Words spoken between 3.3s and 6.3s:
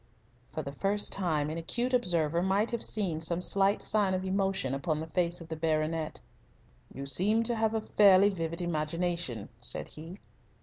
slight sign of emotion upon the face of the baronet.